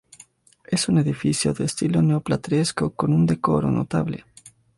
Es 0.63 0.89
un 0.89 0.97
edificio 0.97 1.53
de 1.53 1.65
estilo 1.65 2.01
neo-plateresco 2.01 2.89
con 2.95 3.13
un 3.13 3.27
decoro 3.27 3.69
notable. 3.69 4.25